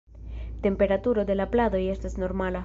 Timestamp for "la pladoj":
1.41-1.83